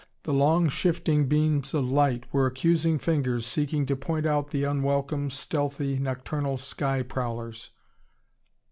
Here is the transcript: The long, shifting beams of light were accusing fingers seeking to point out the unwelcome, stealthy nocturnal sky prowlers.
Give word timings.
The 0.23 0.33
long, 0.33 0.67
shifting 0.67 1.27
beams 1.27 1.75
of 1.75 1.85
light 1.87 2.23
were 2.33 2.47
accusing 2.47 2.97
fingers 2.97 3.45
seeking 3.45 3.85
to 3.85 3.95
point 3.95 4.25
out 4.25 4.47
the 4.47 4.63
unwelcome, 4.63 5.29
stealthy 5.29 5.99
nocturnal 5.99 6.57
sky 6.57 7.03
prowlers. 7.03 7.69